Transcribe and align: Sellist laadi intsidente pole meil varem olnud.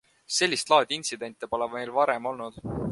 Sellist 0.37 0.71
laadi 0.73 0.97
intsidente 1.01 1.51
pole 1.53 1.71
meil 1.77 1.95
varem 2.01 2.31
olnud. 2.33 2.63